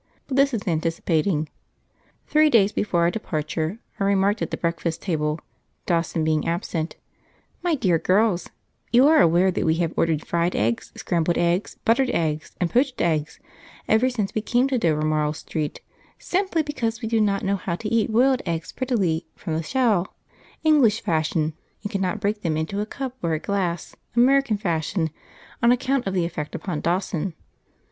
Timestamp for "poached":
12.71-12.99